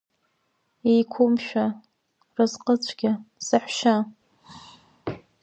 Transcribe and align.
Еиқәымшәа, 0.91 1.65
разҟыцәгьа, 2.35 3.11
саҳәшьа! 3.45 3.95